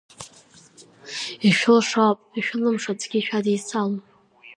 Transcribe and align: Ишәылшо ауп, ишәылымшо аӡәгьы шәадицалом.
Ишәылшо 1.47 1.99
ауп, 2.05 2.19
ишәылымшо 2.39 2.89
аӡәгьы 2.91 3.19
шәадицалом. 3.25 3.95